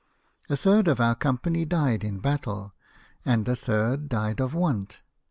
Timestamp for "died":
1.63-2.03, 4.09-4.39